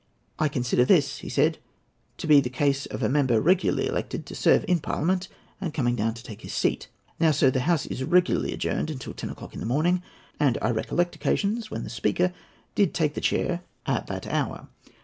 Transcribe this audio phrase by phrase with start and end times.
[0.39, 1.59] "I consider this," he said,
[2.17, 5.27] "to be the case of a member regularly elected to serve in Parliament,
[5.61, 6.87] and coming down to take his seat.
[7.19, 10.01] Now, sir, the House is regularly adjourned until ten o'clock in the morning;
[10.39, 12.33] and I recollect occasions when the Speaker
[12.73, 14.69] did take the chair at that hour.